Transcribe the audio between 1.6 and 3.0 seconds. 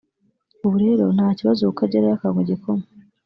kuko agerayo akanywa igikoma